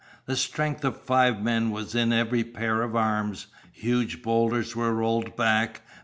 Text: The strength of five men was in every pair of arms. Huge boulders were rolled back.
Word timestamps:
The 0.25 0.35
strength 0.35 0.83
of 0.83 0.99
five 0.99 1.43
men 1.43 1.69
was 1.69 1.93
in 1.93 2.11
every 2.11 2.43
pair 2.43 2.81
of 2.81 2.95
arms. 2.95 3.45
Huge 3.71 4.23
boulders 4.23 4.75
were 4.75 4.95
rolled 4.95 5.35
back. 5.35 5.81